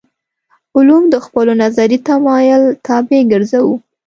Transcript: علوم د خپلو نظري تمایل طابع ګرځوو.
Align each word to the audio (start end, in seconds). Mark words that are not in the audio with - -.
علوم 0.75 1.03
د 1.13 1.15
خپلو 1.25 1.51
نظري 1.63 1.97
تمایل 2.07 2.63
طابع 2.87 3.21
ګرځوو. 3.31 3.75